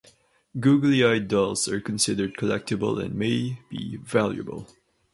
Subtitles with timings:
[0.59, 4.67] Googly eyed dolls are considered collectible and may be valuable.